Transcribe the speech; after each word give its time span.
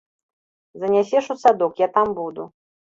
Занясеш 0.79 1.25
у 1.37 1.39
садок, 1.45 1.73
я 1.87 1.93
там 1.99 2.13
буду. 2.23 2.53